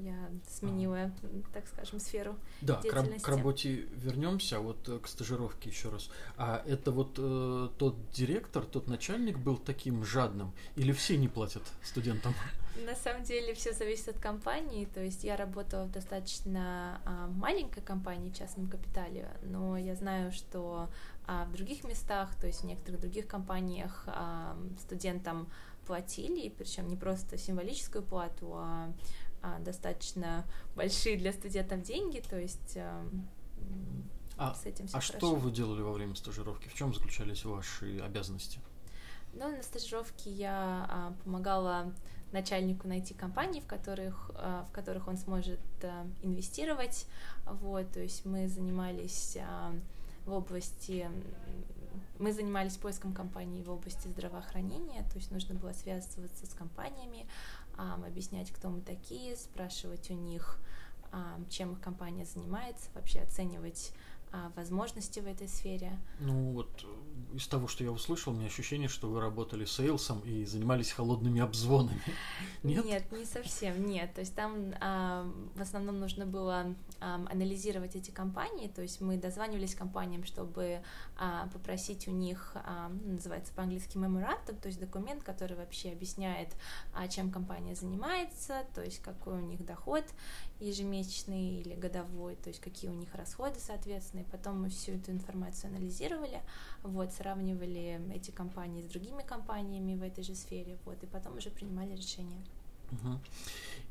я 0.04 0.30
сменила, 0.48 0.98
а. 0.98 1.12
так 1.54 1.68
скажем, 1.68 2.00
сферу 2.00 2.36
да, 2.62 2.76
к, 2.76 3.22
к 3.22 3.28
работе 3.28 3.88
вернемся, 3.96 4.58
а 4.58 4.60
вот 4.60 4.88
э, 4.90 5.00
к 5.00 5.08
стажировке 5.08 5.70
еще 5.70 5.90
раз. 5.90 6.10
А 6.38 6.64
это 6.66 6.92
вот 6.92 7.16
э, 7.18 7.70
тот 7.78 7.96
директор, 8.12 8.66
тот 8.66 8.88
начальник 8.88 9.38
был 9.38 9.58
таким 9.58 10.04
жадным, 10.04 10.54
или 10.76 10.92
все 10.92 11.18
не 11.18 11.28
платят 11.28 11.64
студентам? 11.84 12.34
На 12.86 12.96
самом 12.96 13.24
деле 13.24 13.54
все 13.54 13.74
зависит 13.74 14.10
от 14.10 14.20
компании, 14.20 14.86
то 14.86 15.04
есть 15.04 15.24
я 15.24 15.36
работала 15.36 15.86
в 15.86 15.92
достаточно 15.92 17.02
а, 17.04 17.28
маленькой 17.28 17.82
компании 17.82 18.30
в 18.30 18.38
частном 18.38 18.68
капитале, 18.68 19.30
но 19.44 19.78
я 19.78 19.96
знаю, 19.96 20.32
что 20.32 20.90
а, 21.26 21.46
в 21.46 21.52
других 21.52 21.84
местах, 21.84 22.34
то 22.40 22.48
есть 22.48 22.62
в 22.62 22.66
некоторых 22.66 23.02
других 23.02 23.28
компаниях 23.28 24.04
а, 24.08 24.58
студентам 24.80 25.50
платили, 25.86 26.50
причем 26.50 26.88
не 26.88 26.96
просто 26.96 27.38
символическую 27.38 28.04
плату, 28.04 28.54
а, 28.54 28.92
достаточно 29.60 30.46
большие 30.76 31.18
для 31.18 31.34
студентов 31.34 31.82
деньги, 31.82 32.20
то 32.20 32.40
есть 32.40 32.78
а, 32.78 33.06
а, 34.38 34.54
с 34.54 34.66
этим 34.66 34.88
все 34.88 34.98
А 34.98 35.02
хорошо. 35.02 35.18
что 35.18 35.36
вы 35.36 35.52
делали 35.52 35.82
во 35.82 35.92
время 35.92 36.16
стажировки? 36.16 36.68
В 36.68 36.74
чем 36.74 36.94
заключались 36.94 37.46
ваши 37.46 38.00
обязанности? 38.00 38.60
Ну, 39.34 39.56
на 39.56 39.64
стажировке 39.64 40.32
я 40.32 40.88
а, 40.90 41.14
помогала 41.24 41.94
начальнику 42.32 42.88
найти 42.88 43.14
компании, 43.14 43.60
в 43.60 43.66
которых, 43.66 44.30
в 44.30 44.72
которых 44.72 45.08
он 45.08 45.18
сможет 45.18 45.60
инвестировать. 46.22 47.08
Вот, 47.46 47.92
то 47.92 48.02
есть 48.02 48.24
мы 48.24 48.48
занимались 48.48 49.36
в 50.28 50.32
области 50.32 51.10
мы 52.20 52.34
занимались 52.34 52.78
поиском 52.78 53.14
компаний 53.14 53.64
в 53.64 53.72
области 53.72 54.08
здравоохранения, 54.10 55.04
то 55.10 55.18
есть 55.18 55.32
нужно 55.32 55.56
было 55.56 55.72
связываться 55.72 56.46
с 56.46 56.54
компаниями, 56.54 57.26
объяснять, 58.06 58.52
кто 58.52 58.70
мы 58.70 58.82
такие, 58.82 59.36
спрашивать 59.36 60.10
у 60.12 60.14
них, 60.14 60.60
чем 61.50 61.74
их 61.74 61.82
компания 61.82 62.26
занимается, 62.26 62.90
вообще 62.94 63.20
оценивать 63.20 63.94
а, 64.32 64.52
возможности 64.56 65.20
в 65.20 65.26
этой 65.26 65.48
сфере. 65.48 65.98
Ну 66.20 66.52
вот 66.52 66.70
э, 66.84 67.36
из 67.36 67.48
того, 67.48 67.68
что 67.68 67.84
я 67.84 67.92
услышал, 67.92 68.32
у 68.32 68.36
меня 68.36 68.46
ощущение, 68.46 68.88
что 68.88 69.10
вы 69.10 69.22
работали 69.22 69.66
сейлсом 69.66 70.20
и 70.20 70.46
занимались 70.46 70.92
холодными 70.92 71.42
обзвонами. 71.42 72.00
Нет? 72.64 72.86
Нет, 72.86 73.12
не 73.12 73.26
совсем, 73.26 73.86
нет. 73.86 74.14
То 74.14 74.20
есть 74.22 74.36
там 74.36 74.74
а, 74.82 75.32
в 75.56 75.62
основном 75.62 76.00
нужно 76.00 76.26
было 76.26 76.76
а, 77.00 77.16
анализировать 77.30 77.96
эти 77.96 78.12
компании, 78.12 78.68
то 78.68 78.82
есть 78.82 79.00
мы 79.00 79.18
дозванивались 79.18 79.76
компаниям, 79.76 80.26
чтобы 80.26 80.82
а, 81.18 81.48
попросить 81.54 82.08
у 82.08 82.12
них, 82.12 82.52
а, 82.56 82.90
называется 83.06 83.54
по-английски 83.54 83.98
memorandum, 83.98 84.60
то 84.60 84.68
есть 84.68 84.80
документ, 84.80 85.24
который 85.24 85.56
вообще 85.56 85.92
объясняет, 85.92 86.50
а, 86.94 87.08
чем 87.08 87.32
компания 87.32 87.76
занимается, 87.76 88.66
то 88.76 88.84
есть 88.84 89.02
какой 89.02 89.36
у 89.36 89.46
них 89.46 89.66
доход 89.66 90.04
ежемесячный 90.60 91.62
или 91.62 91.76
годовой, 91.76 92.36
то 92.36 92.50
есть 92.50 92.60
какие 92.60 92.90
у 92.90 92.94
них 92.94 93.14
расходы, 93.16 93.60
соответственно, 93.60 94.22
и 94.22 94.26
потом 94.26 94.62
мы 94.62 94.70
всю 94.70 94.94
эту 94.94 95.12
информацию 95.12 95.70
анализировали, 95.70 96.42
вот, 96.84 97.14
сравнивали 97.14 98.02
эти 98.14 98.32
компании 98.32 98.82
с 98.82 98.88
другими 98.88 99.24
компаниями 99.24 99.96
в 99.96 100.04
этой 100.04 100.24
же 100.24 100.36
сфере, 100.36 100.78
вот, 100.84 101.02
и 101.04 101.08
потом 101.08 101.38
уже 101.38 101.50
принимали 101.50 101.96
решение. 101.96 102.44
Угу. 102.92 103.20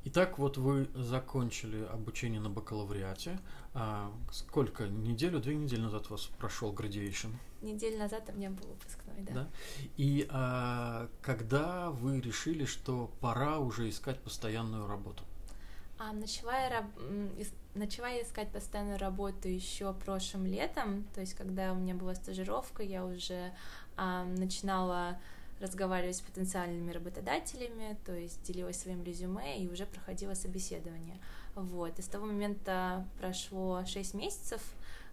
Итак, 0.04 0.38
вот 0.38 0.56
вы 0.56 0.88
закончили 0.94 1.84
обучение 1.84 2.40
на 2.40 2.48
бакалавриате. 2.48 3.38
А 3.74 4.10
сколько? 4.32 4.86
Неделю, 4.88 5.40
две 5.40 5.56
недели 5.56 5.80
назад 5.80 6.06
у 6.08 6.10
вас 6.12 6.26
прошел 6.38 6.72
graduation? 6.72 7.32
Неделю 7.60 7.98
назад 7.98 8.22
у 8.28 8.32
меня 8.36 8.50
был 8.50 8.68
выпускной, 8.68 9.16
да. 9.18 9.32
да? 9.32 9.48
И 9.96 10.26
а, 10.30 11.08
когда 11.20 11.90
вы 11.90 12.20
решили, 12.20 12.64
что 12.64 13.10
пора 13.20 13.58
уже 13.58 13.88
искать 13.88 14.20
постоянную 14.20 14.86
работу? 14.86 15.24
А, 15.98 16.12
начала, 16.12 16.52
я, 16.56 16.88
начала 17.74 18.08
я 18.08 18.22
искать 18.22 18.52
постоянную 18.52 18.98
работу 18.98 19.48
еще 19.48 19.92
прошлым 19.92 20.46
летом, 20.46 21.04
то 21.12 21.20
есть 21.20 21.34
когда 21.34 21.72
у 21.72 21.76
меня 21.76 21.94
была 21.94 22.14
стажировка, 22.14 22.84
я 22.84 23.04
уже 23.04 23.52
а, 23.96 24.24
начинала 24.24 25.18
разговаривать 25.60 26.16
с 26.16 26.20
потенциальными 26.20 26.92
работодателями, 26.92 27.96
то 28.04 28.14
есть 28.14 28.42
делилась 28.42 28.80
своим 28.80 29.02
резюме 29.02 29.58
и 29.58 29.68
уже 29.68 29.86
проходила 29.86 30.34
собеседование. 30.34 31.18
Вот. 31.54 31.98
И 31.98 32.02
с 32.02 32.06
того 32.06 32.26
момента 32.26 33.06
прошло 33.18 33.84
6 33.84 34.14
месяцев, 34.14 34.62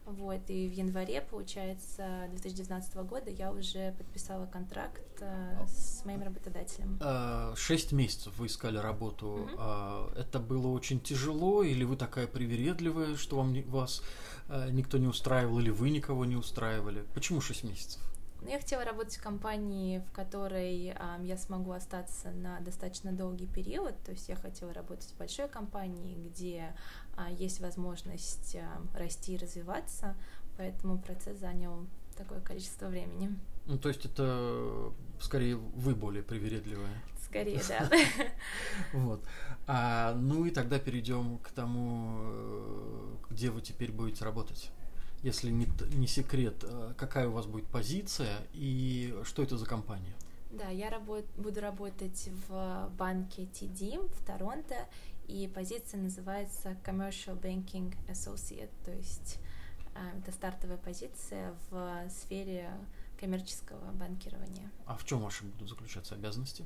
вот, 0.06 0.42
и 0.50 0.68
в 0.68 0.72
январе, 0.72 1.20
получается, 1.20 2.28
2019 2.30 2.96
года 2.98 3.32
я 3.32 3.52
уже 3.52 3.92
подписала 3.94 4.46
контракт 4.46 5.02
э, 5.20 5.66
с 5.68 6.06
моим 6.06 6.22
работодателем. 6.22 7.00
А, 7.02 7.56
шесть 7.56 7.92
месяцев 7.92 8.38
вы 8.38 8.46
искали 8.46 8.78
работу. 8.78 9.28
Угу. 9.28 10.20
Это 10.20 10.40
было 10.40 10.68
очень 10.68 11.00
тяжело, 11.00 11.64
или 11.64 11.84
вы 11.84 11.96
такая 11.96 12.28
привередливая, 12.28 13.16
что 13.16 13.38
вам 13.38 13.60
вас 13.64 14.04
э, 14.48 14.70
никто 14.72 15.00
не 15.00 15.08
устраивал, 15.08 15.58
или 15.58 15.72
вы 15.72 15.90
никого 15.90 16.24
не 16.26 16.36
устраивали? 16.36 17.04
Почему 17.16 17.42
шесть 17.42 17.64
месяцев? 17.64 18.00
Ну, 18.46 18.52
я 18.52 18.60
хотела 18.60 18.86
работать 18.86 19.18
в 19.18 19.24
компании, 19.24 20.04
в 20.08 20.12
которой 20.12 20.94
а, 20.96 21.20
я 21.24 21.36
смогу 21.36 21.72
остаться 21.72 22.30
на 22.30 22.60
достаточно 22.60 23.12
долгий 23.12 23.48
период. 23.48 23.96
То 24.04 24.12
есть 24.12 24.30
я 24.30 24.36
хотела 24.36 24.72
работать 24.72 25.10
в 25.10 25.18
большой 25.18 25.48
компании, 25.50 26.30
где 26.30 26.76
а, 27.18 27.32
есть 27.32 27.60
возможность 27.60 28.56
а, 28.56 28.82
расти 28.96 29.34
и 29.34 29.38
развиваться. 29.38 30.16
Поэтому 30.58 31.00
процесс 31.00 31.40
занял 31.40 31.88
такое 32.16 32.40
количество 32.40 32.86
времени. 32.86 33.36
Ну, 33.66 33.80
то 33.80 33.90
есть 33.90 34.06
это 34.06 34.94
скорее 35.20 35.56
вы 35.56 35.96
более 35.96 36.22
привередливая. 36.22 37.02
Скорее, 37.20 37.62
да. 37.68 37.90
Вот. 38.94 39.24
А, 39.66 40.14
ну 40.14 40.46
и 40.46 40.52
тогда 40.52 40.78
перейдем 40.78 41.40
к 41.40 41.50
тому, 41.50 42.20
э, 42.20 43.16
где 43.32 43.50
вы 43.50 43.62
теперь 43.62 43.92
будете 43.92 44.24
работать 44.24 44.70
если 45.26 45.50
не, 45.50 45.68
не 45.96 46.06
секрет, 46.06 46.64
э, 46.64 46.94
какая 46.98 47.28
у 47.28 47.32
вас 47.32 47.48
будет 47.48 47.66
позиция 47.66 48.38
и 48.54 49.20
что 49.24 49.42
это 49.42 49.58
за 49.58 49.66
компания? 49.66 50.14
Да, 50.52 50.70
я 50.70 50.92
работ, 50.92 51.26
буду 51.36 51.62
работать 51.62 52.30
в 52.48 52.92
банке 52.96 53.44
TD 53.46 54.08
в 54.08 54.26
Торонто, 54.26 54.76
и 55.28 55.52
позиция 55.54 56.00
называется 56.00 56.78
Commercial 56.86 57.42
Banking 57.42 57.96
Associate, 58.08 58.70
то 58.86 58.92
есть 58.92 59.40
э, 59.96 60.20
это 60.20 60.32
стартовая 60.32 60.78
позиция 60.78 61.56
в 61.72 62.08
сфере 62.10 62.70
коммерческого 63.20 63.92
банкирования. 63.94 64.70
А 64.86 64.96
в 64.96 65.06
чем 65.06 65.22
ваши 65.22 65.44
будут 65.44 65.70
заключаться 65.70 66.14
обязанности? 66.14 66.64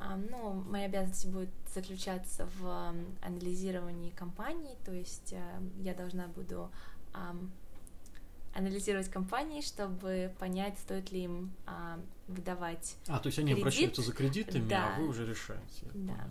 А, 0.00 0.16
ну, 0.16 0.54
мои 0.54 0.82
обязанности 0.82 1.28
будут 1.28 1.50
заключаться 1.72 2.48
в 2.58 2.92
анализировании 3.22 4.10
компаний, 4.10 4.76
то 4.84 4.92
есть 4.92 5.32
э, 5.32 5.60
я 5.78 5.94
должна 5.94 6.26
буду 6.26 6.72
анализировать 8.54 9.08
компании, 9.08 9.60
чтобы 9.60 10.32
понять, 10.38 10.78
стоит 10.78 11.12
ли 11.12 11.24
им 11.24 11.52
а, 11.66 11.98
выдавать. 12.26 12.96
А, 13.06 13.18
то 13.18 13.28
есть 13.28 13.38
они 13.38 13.52
кредит. 13.52 13.62
обращаются 13.62 14.02
за 14.02 14.12
кредитами, 14.12 14.68
да. 14.68 14.94
а 14.94 15.00
вы 15.00 15.08
уже 15.08 15.26
решаете. 15.26 15.86
Да. 15.94 16.14
Понял. 16.14 16.30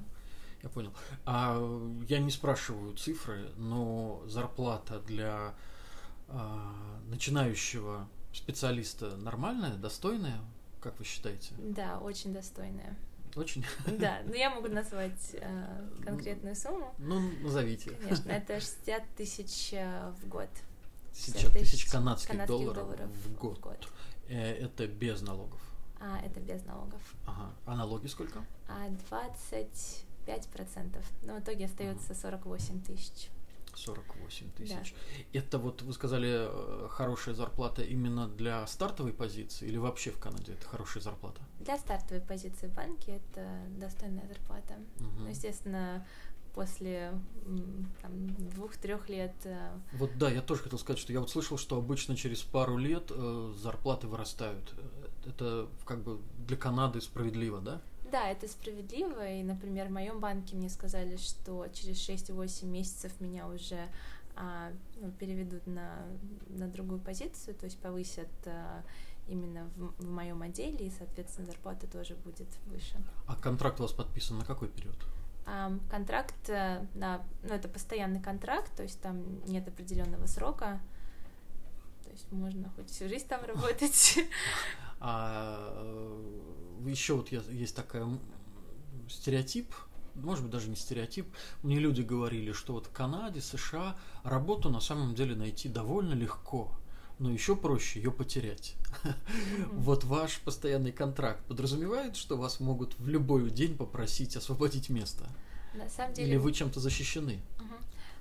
Я 0.61 0.69
понял. 0.69 0.93
А 1.25 2.01
я 2.07 2.19
не 2.19 2.31
спрашиваю 2.31 2.95
цифры, 2.95 3.49
но 3.55 4.21
зарплата 4.27 4.99
для 4.99 5.55
а, 6.27 6.73
начинающего 7.07 8.07
специалиста 8.33 9.15
нормальная, 9.17 9.75
достойная, 9.75 10.39
как 10.81 10.97
вы 10.99 11.05
считаете? 11.05 11.53
Да, 11.57 11.99
очень 11.99 12.33
достойная. 12.33 12.97
Очень? 13.35 13.65
Да, 13.99 14.19
но 14.25 14.35
я 14.35 14.49
могу 14.49 14.67
назвать 14.67 15.33
э, 15.33 15.87
конкретную 16.03 16.55
сумму. 16.55 16.93
Ну, 16.97 17.19
назовите. 17.41 17.91
Конечно, 17.91 18.31
это 18.31 18.59
60 18.59 19.03
тысяч 19.15 19.73
э, 19.73 20.13
в 20.21 20.27
год. 20.27 20.49
60 21.13 21.53
тысяч 21.53 21.85
канадских, 21.85 22.31
канадских 22.31 22.47
долларов, 22.47 22.83
долларов 22.83 23.09
в 23.25 23.35
год. 23.35 23.57
В 23.57 23.61
год. 23.61 23.87
Э, 24.27 24.53
это 24.53 24.87
без 24.87 25.21
налогов. 25.21 25.59
А, 25.99 26.19
это 26.19 26.39
без 26.39 26.63
налогов. 26.65 27.01
Ага. 27.25 27.53
А 27.65 27.75
налоги 27.75 28.07
сколько? 28.07 28.45
А, 28.67 28.89
25 29.09 30.47
процентов. 30.47 31.03
Но 31.23 31.35
в 31.35 31.39
итоге 31.39 31.65
остается 31.65 32.13
ага. 32.13 32.21
48 32.21 32.81
тысяч. 32.83 33.29
48 33.75 34.51
тысяч. 34.51 34.93
Да. 35.33 35.39
Это 35.39 35.57
вот 35.57 35.81
вы 35.81 35.93
сказали 35.93 36.47
э, 36.49 36.87
хорошая 36.89 37.35
зарплата 37.35 37.81
именно 37.81 38.27
для 38.27 38.65
стартовой 38.67 39.13
позиции 39.13 39.67
или 39.67 39.77
вообще 39.77 40.11
в 40.11 40.19
Канаде 40.19 40.53
это 40.53 40.67
хорошая 40.67 41.03
зарплата? 41.03 41.41
Для 41.59 41.77
стартовой 41.77 42.21
позиции 42.21 42.67
в 42.67 42.73
банке 42.73 43.17
это 43.17 43.47
достойная 43.77 44.27
зарплата. 44.27 44.75
Угу. 44.99 45.19
Ну, 45.19 45.27
естественно, 45.27 46.05
после 46.53 47.13
двух-трех 48.55 49.09
лет. 49.09 49.33
Э, 49.45 49.71
вот 49.93 50.11
да, 50.17 50.29
я 50.29 50.41
тоже 50.41 50.63
хотел 50.63 50.79
сказать, 50.79 50.99
что 50.99 51.13
я 51.13 51.19
вот 51.19 51.29
слышал, 51.29 51.57
что 51.57 51.77
обычно 51.77 52.15
через 52.15 52.41
пару 52.41 52.77
лет 52.77 53.11
э, 53.11 53.53
зарплаты 53.57 54.07
вырастают. 54.07 54.73
Это 55.25 55.67
как 55.85 56.01
бы 56.03 56.19
для 56.47 56.57
Канады 56.57 57.01
справедливо, 57.01 57.59
да? 57.59 57.81
Да, 58.11 58.27
это 58.27 58.47
справедливо. 58.47 59.27
И, 59.27 59.43
например, 59.43 59.87
в 59.87 59.91
моем 59.91 60.19
банке 60.19 60.55
мне 60.55 60.69
сказали, 60.69 61.17
что 61.17 61.67
через 61.73 61.97
6-8 62.09 62.65
месяцев 62.65 63.11
меня 63.19 63.47
уже 63.47 63.87
а, 64.35 64.71
ну, 64.99 65.11
переведут 65.11 65.67
на, 65.67 65.97
на 66.47 66.67
другую 66.67 66.99
позицию, 66.99 67.55
то 67.55 67.65
есть 67.65 67.77
повысят 67.79 68.29
а, 68.45 68.83
именно 69.27 69.69
в, 69.75 70.03
в 70.03 70.09
моем 70.09 70.41
отделе, 70.41 70.87
и, 70.87 70.89
соответственно, 70.89 71.45
зарплата 71.47 71.87
тоже 71.87 72.15
будет 72.15 72.47
выше. 72.67 72.95
А 73.27 73.35
контракт 73.35 73.79
у 73.79 73.83
вас 73.83 73.91
подписан 73.91 74.37
на 74.37 74.45
какой 74.45 74.69
период? 74.69 74.97
Контракт 75.89 76.49
э, 76.49 76.85
на, 76.93 77.23
ну, 77.43 77.53
это 77.53 77.67
постоянный 77.67 78.21
контракт, 78.21 78.71
то 78.75 78.83
есть 78.83 79.01
там 79.01 79.43
нет 79.45 79.67
определенного 79.67 80.25
срока, 80.25 80.79
то 82.03 82.11
есть 82.11 82.31
можно 82.31 82.69
хоть 82.75 82.89
всю 82.89 83.07
жизнь 83.07 83.27
там 83.27 83.43
работать. 83.45 84.19
А 85.01 85.71
э, 85.77 86.89
еще 86.89 87.13
вот 87.15 87.29
есть 87.31 87.73
такая 87.73 88.05
стереотип, 89.07 89.73
может 90.15 90.43
быть, 90.43 90.51
даже 90.51 90.69
не 90.69 90.75
стереотип. 90.75 91.25
Мне 91.63 91.79
люди 91.79 92.01
говорили, 92.01 92.51
что 92.51 92.73
вот 92.73 92.87
в 92.87 92.91
Канаде, 92.91 93.39
США 93.39 93.95
работу 94.23 94.69
на 94.69 94.81
самом 94.81 95.15
деле 95.15 95.35
найти 95.35 95.69
довольно 95.69 96.13
легко 96.13 96.71
но 97.19 97.31
еще 97.31 97.55
проще 97.55 97.99
ее 97.99 98.11
потерять. 98.11 98.75
Вот 99.71 100.03
ваш 100.03 100.39
постоянный 100.39 100.91
контракт 100.91 101.43
подразумевает, 101.45 102.15
что 102.15 102.37
вас 102.37 102.59
могут 102.59 102.97
в 102.97 103.07
любой 103.07 103.49
день 103.49 103.77
попросить 103.77 104.35
освободить 104.35 104.89
место? 104.89 105.25
На 105.73 105.87
самом 105.89 106.13
деле... 106.13 106.29
Или 106.29 106.37
вы 106.37 106.53
чем-то 106.53 106.79
защищены? 106.79 107.41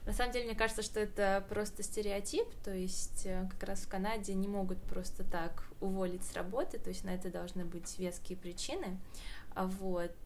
На 0.05 0.15
самом 0.15 0.33
деле, 0.33 0.47
мне 0.47 0.55
кажется, 0.55 0.83
что 0.83 1.01
это 1.01 1.45
просто 1.51 1.83
стереотип, 1.83 2.47
то 2.65 2.75
есть 2.75 3.27
э, 3.27 3.47
как 3.51 3.69
раз 3.69 3.81
в 3.81 3.89
Канаде 3.89 4.33
не 4.35 4.49
могут 4.49 4.83
просто 4.85 5.23
так 5.23 5.65
уволить 5.81 6.25
с 6.25 6.33
работы, 6.33 6.79
то 6.79 6.89
есть 6.89 7.05
на 7.05 7.11
это 7.11 7.31
должны 7.31 7.67
быть 7.67 7.99
веские 7.99 8.39
причины. 8.39 8.99
А 9.55 9.67
вот 9.67 10.17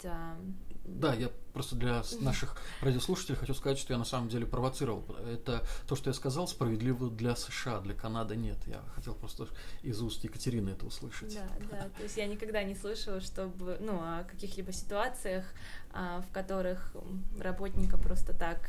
да, 0.85 1.15
я 1.15 1.31
просто 1.53 1.77
для 1.77 2.03
наших 2.21 2.57
радиослушателей 2.81 3.37
хочу 3.37 3.55
сказать, 3.55 3.79
что 3.79 3.93
я 3.93 3.99
на 3.99 4.05
самом 4.05 4.29
деле 4.29 4.47
провоцировал. 4.47 5.05
Это 5.27 5.65
то, 5.87 5.95
что 5.95 6.11
я 6.11 6.15
сказал, 6.15 6.49
справедливо 6.49 7.09
для 7.09 7.37
США, 7.37 7.81
для 7.81 7.95
Канады 7.95 8.35
нет. 8.37 8.59
Я 8.67 8.83
хотел 8.95 9.15
просто 9.15 9.47
из 9.83 10.01
уст 10.03 10.25
Екатерины 10.25 10.71
это 10.71 10.87
услышать. 10.87 11.35
Да, 11.35 11.49
да. 11.71 11.89
То 11.97 12.03
есть 12.03 12.17
я 12.17 12.27
никогда 12.27 12.65
не 12.65 12.75
слышала, 12.75 13.21
чтобы, 13.21 13.79
ну, 13.81 13.95
о 14.01 14.25
каких-либо 14.25 14.73
ситуациях, 14.73 15.45
а, 15.93 16.23
в 16.23 16.33
которых 16.33 16.95
работника 17.39 17.97
просто 17.99 18.33
так 18.33 18.69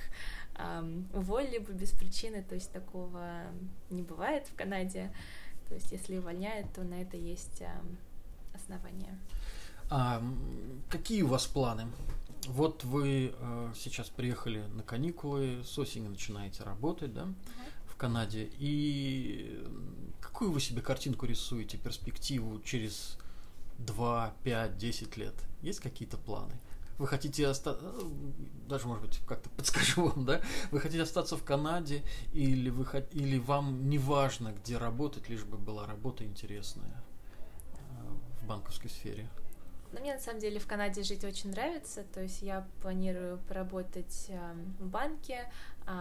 уволили 1.13 1.57
бы 1.57 1.73
без 1.73 1.89
причины, 1.89 2.45
то 2.47 2.53
есть 2.53 2.71
такого 2.71 3.41
не 3.89 4.03
бывает 4.03 4.45
в 4.45 4.55
Канаде. 4.55 5.11
То 5.67 5.73
есть 5.73 5.91
если 5.91 6.19
увольняют, 6.19 6.71
то 6.73 6.83
на 6.83 7.01
это 7.01 7.17
есть 7.17 7.63
основания. 8.53 9.17
А, 9.95 10.23
какие 10.89 11.21
у 11.21 11.27
вас 11.27 11.45
планы? 11.45 11.85
Вот 12.47 12.83
вы 12.83 13.31
э, 13.37 13.73
сейчас 13.75 14.09
приехали 14.09 14.65
на 14.73 14.81
каникулы, 14.81 15.61
с 15.63 15.77
осени 15.77 16.07
начинаете 16.07 16.63
работать, 16.63 17.13
да, 17.13 17.25
uh-huh. 17.25 17.35
в 17.85 17.95
Канаде. 17.95 18.49
И 18.57 19.63
какую 20.19 20.51
вы 20.51 20.61
себе 20.61 20.81
картинку 20.81 21.27
рисуете, 21.27 21.77
перспективу 21.77 22.59
через 22.61 23.19
2, 23.77 24.33
5, 24.43 24.77
10 24.77 25.17
лет? 25.17 25.35
Есть 25.61 25.79
какие-то 25.79 26.17
планы? 26.17 26.55
Вы 26.97 27.05
хотите 27.05 27.47
остаться, 27.47 27.87
э, 27.87 28.01
даже, 28.67 28.87
может 28.87 29.05
быть, 29.05 29.19
как-то 29.27 29.49
подскажу 29.57 30.07
вам, 30.07 30.25
да? 30.25 30.41
Вы 30.71 30.79
хотите 30.79 31.03
остаться 31.03 31.37
в 31.37 31.43
Канаде 31.43 32.01
или, 32.33 32.71
вы, 32.71 32.87
или 33.11 33.37
вам 33.37 33.87
не 33.87 33.99
важно, 33.99 34.53
где 34.53 34.79
работать, 34.79 35.29
лишь 35.29 35.43
бы 35.43 35.59
была 35.59 35.85
работа 35.85 36.25
интересная 36.25 37.03
э, 37.75 38.41
в 38.41 38.47
банковской 38.47 38.89
сфере? 38.89 39.29
Но 39.93 39.99
мне 39.99 40.13
на 40.13 40.19
самом 40.19 40.39
деле 40.39 40.59
в 40.59 40.67
Канаде 40.67 41.03
жить 41.03 41.23
очень 41.23 41.51
нравится, 41.51 42.03
то 42.13 42.21
есть 42.21 42.41
я 42.41 42.67
планирую 42.81 43.37
поработать 43.47 44.25
э, 44.29 44.53
в 44.79 44.87
банке, 44.87 45.51
э, 45.87 45.91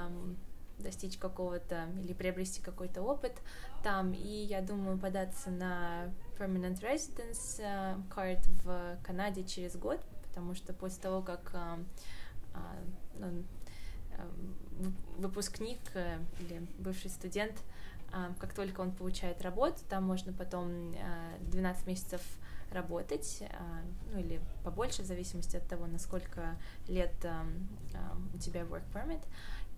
достичь 0.79 1.19
какого-то 1.19 1.87
или 2.03 2.13
приобрести 2.15 2.61
какой-то 2.61 3.03
опыт 3.03 3.33
там, 3.83 4.13
и 4.13 4.45
я 4.45 4.61
думаю 4.61 4.97
податься 4.97 5.51
на 5.51 6.11
permanent 6.39 6.81
residence 6.81 7.61
э, 7.61 7.97
card 8.15 8.43
в 8.63 8.97
Канаде 9.05 9.45
через 9.45 9.77
год, 9.77 10.01
потому 10.29 10.55
что 10.55 10.73
после 10.73 11.03
того, 11.03 11.21
как 11.21 11.51
э, 11.53 11.85
э, 12.55 12.59
ну, 13.19 13.45
э, 14.13 14.91
выпускник 15.19 15.81
э, 15.95 16.19
или 16.41 16.67
бывший 16.79 17.11
студент, 17.11 17.61
э, 18.13 18.33
как 18.39 18.55
только 18.55 18.81
он 18.81 18.93
получает 18.93 19.43
работу, 19.43 19.81
там 19.89 20.05
можно 20.05 20.33
потом 20.33 20.93
э, 20.95 21.39
12 21.41 21.87
месяцев 21.87 22.23
работать, 22.73 23.43
а, 23.51 23.83
ну 24.13 24.21
или 24.21 24.41
побольше, 24.65 25.03
в 25.03 25.07
зависимости 25.07 25.57
от 25.57 25.67
того, 25.69 25.87
насколько 25.87 26.57
лет 26.89 27.15
у 28.35 28.39
тебя 28.39 28.63
work 28.63 28.85
permit, 28.93 29.23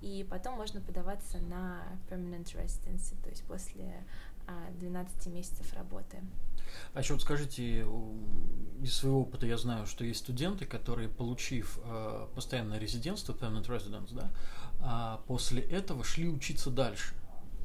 и 0.00 0.26
потом 0.28 0.56
можно 0.56 0.80
подаваться 0.80 1.38
на 1.38 1.82
permanent 2.10 2.54
residency, 2.54 3.14
то 3.22 3.30
есть 3.30 3.42
после 3.44 4.04
12 4.78 5.26
а, 5.26 5.30
месяцев 5.30 5.72
работы. 5.72 6.18
А 6.92 7.00
еще 7.00 7.14
вот 7.14 7.22
скажите, 7.22 7.86
из 8.82 8.94
своего 8.94 9.22
опыта 9.22 9.46
я 9.46 9.56
знаю, 9.56 9.86
что 9.86 10.04
есть 10.04 10.20
студенты, 10.20 10.66
которые, 10.66 11.08
получив 11.08 11.78
э, 11.82 12.26
постоянное 12.34 12.78
резидентство, 12.78 13.32
permanent 13.32 13.66
residence, 13.66 14.12
да, 14.12 15.18
э, 15.20 15.26
после 15.26 15.62
этого 15.62 16.04
шли 16.04 16.28
учиться 16.28 16.70
дальше, 16.70 17.14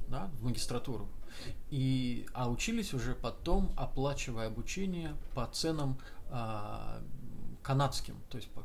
да, 0.09 0.29
в 0.39 0.43
магистратуру. 0.43 1.07
И, 1.69 2.25
а 2.33 2.49
учились 2.49 2.93
уже 2.93 3.15
потом, 3.15 3.71
оплачивая 3.77 4.47
обучение 4.47 5.15
по 5.35 5.45
ценам 5.47 5.99
а, 6.29 7.01
канадским. 7.61 8.15
То 8.29 8.37
есть 8.37 8.49
по, 8.49 8.61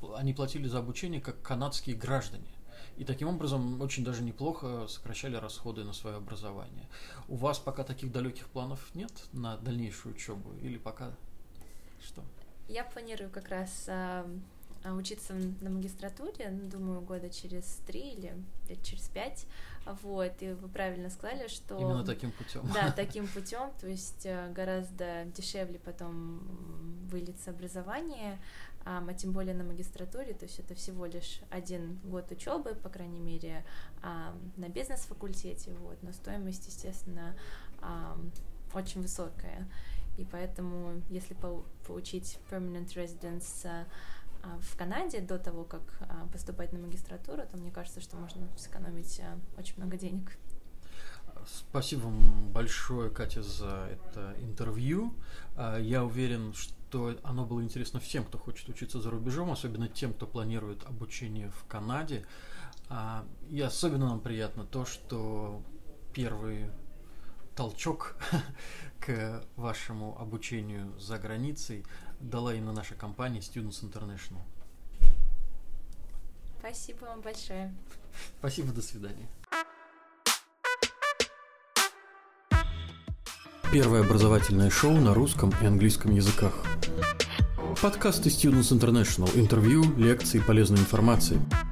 по, 0.00 0.16
они 0.16 0.34
платили 0.34 0.68
за 0.68 0.78
обучение 0.78 1.20
как 1.20 1.40
канадские 1.42 1.96
граждане. 1.96 2.48
И 2.96 3.04
таким 3.04 3.28
образом 3.28 3.80
очень 3.80 4.04
даже 4.04 4.22
неплохо 4.22 4.86
сокращали 4.86 5.36
расходы 5.36 5.84
на 5.84 5.92
свое 5.92 6.16
образование. 6.16 6.88
У 7.28 7.36
вас 7.36 7.58
пока 7.58 7.84
таких 7.84 8.12
далеких 8.12 8.48
планов 8.48 8.94
нет 8.94 9.12
на 9.32 9.56
дальнейшую 9.56 10.14
учебу? 10.14 10.52
Или 10.60 10.76
пока 10.76 11.12
что? 12.04 12.22
Я 12.68 12.84
планирую 12.84 13.30
как 13.30 13.48
раз 13.48 13.88
а, 14.82 14.94
учиться 14.94 15.34
на 15.34 15.70
магистратуре, 15.70 16.50
ну, 16.50 16.68
думаю, 16.68 17.00
года 17.02 17.28
через 17.28 17.64
три 17.86 18.12
или 18.12 18.32
лет 18.68 18.82
через 18.82 19.08
пять. 19.08 19.46
Вот, 20.02 20.32
и 20.40 20.52
вы 20.52 20.68
правильно 20.68 21.10
сказали, 21.10 21.48
что... 21.48 21.78
Именно 21.78 22.04
таким 22.04 22.32
путем. 22.32 22.62
Да, 22.72 22.92
таким 22.96 23.26
путем, 23.28 23.72
то 23.80 23.88
есть 23.88 24.24
э, 24.24 24.52
гораздо 24.52 25.24
дешевле 25.34 25.78
потом 25.78 26.38
вылиться 27.10 27.50
образование, 27.50 28.38
а, 28.84 29.12
тем 29.14 29.32
более 29.32 29.54
на 29.54 29.64
магистратуре, 29.64 30.32
то 30.32 30.44
есть 30.44 30.58
это 30.58 30.74
всего 30.74 31.04
лишь 31.06 31.40
один 31.50 31.98
год 32.04 32.30
учебы, 32.30 32.74
по 32.74 32.88
крайней 32.88 33.20
мере, 33.20 33.64
на 34.02 34.68
бизнес-факультете, 34.70 35.74
вот, 35.74 36.02
но 36.02 36.12
стоимость, 36.12 36.66
естественно, 36.66 37.36
очень 38.72 39.02
высокая. 39.02 39.68
И 40.20 40.24
поэтому, 40.24 41.02
если 41.08 41.34
получить 41.86 42.38
permanent 42.50 42.88
residence 42.94 43.64
а, 43.64 43.86
в 44.60 44.76
Канаде 44.76 45.20
до 45.20 45.38
того, 45.38 45.64
как 45.64 45.82
а, 46.00 46.26
поступать 46.32 46.72
на 46.72 46.78
магистратуру, 46.78 47.42
то 47.50 47.56
мне 47.56 47.70
кажется, 47.70 48.00
что 48.00 48.16
можно 48.16 48.46
сэкономить 48.56 49.20
а, 49.20 49.38
очень 49.58 49.74
много 49.76 49.96
денег. 49.96 50.36
Спасибо 51.46 52.02
вам 52.02 52.52
большое, 52.52 53.10
Катя, 53.10 53.42
за 53.42 53.88
это 53.90 54.34
интервью. 54.40 55.14
Я 55.80 56.04
уверен, 56.04 56.52
что 56.52 57.16
оно 57.22 57.46
было 57.46 57.62
интересно 57.62 57.98
всем, 57.98 58.24
кто 58.24 58.36
хочет 58.36 58.68
учиться 58.68 59.00
за 59.00 59.10
рубежом, 59.10 59.50
особенно 59.50 59.88
тем, 59.88 60.12
кто 60.12 60.26
планирует 60.26 60.84
обучение 60.84 61.50
в 61.50 61.64
Канаде. 61.64 62.26
И 63.48 63.60
особенно 63.60 64.10
нам 64.10 64.20
приятно 64.20 64.64
то, 64.64 64.84
что 64.84 65.62
первый 66.12 66.70
толчок 67.54 68.16
к 69.00 69.42
вашему 69.56 70.18
обучению 70.20 70.98
за 70.98 71.18
границей 71.18 71.84
дала 72.20 72.54
именно 72.54 72.72
наша 72.72 72.94
компания 72.94 73.40
Students 73.40 73.82
International. 73.82 74.40
Спасибо 76.58 77.04
вам 77.06 77.20
большое. 77.22 77.74
Спасибо, 78.38 78.72
до 78.72 78.82
свидания. 78.82 79.26
Первое 83.72 84.00
образовательное 84.04 84.68
шоу 84.68 84.92
на 84.92 85.14
русском 85.14 85.52
и 85.62 85.64
английском 85.64 86.12
языках. 86.12 86.52
Подкасты 87.80 88.28
Students 88.28 88.78
International. 88.78 89.30
Интервью, 89.38 89.82
лекции, 89.96 90.40
полезной 90.40 90.78
информации– 90.78 91.40